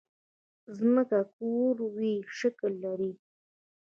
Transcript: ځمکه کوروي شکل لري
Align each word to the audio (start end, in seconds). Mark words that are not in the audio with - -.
ځمکه 0.77 1.19
کوروي 1.35 2.15
شکل 2.39 2.71
لري 2.85 3.13